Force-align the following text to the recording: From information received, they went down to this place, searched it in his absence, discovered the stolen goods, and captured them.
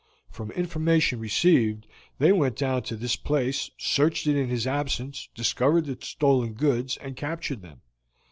From 0.31 0.49
information 0.53 1.19
received, 1.19 1.85
they 2.17 2.31
went 2.31 2.55
down 2.55 2.81
to 2.81 2.95
this 2.95 3.15
place, 3.15 3.69
searched 3.77 4.25
it 4.25 4.35
in 4.35 4.49
his 4.49 4.65
absence, 4.65 5.29
discovered 5.35 5.85
the 5.85 5.95
stolen 6.03 6.53
goods, 6.55 6.97
and 6.97 7.15
captured 7.15 7.61
them. 7.61 7.81